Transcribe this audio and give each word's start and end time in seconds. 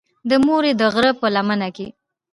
د 0.29 0.31
مورې 0.45 0.71
د 0.79 0.81
غرۀ 0.93 1.11
پۀ 1.19 1.27
لمن 1.35 1.61
کښې 1.75 1.87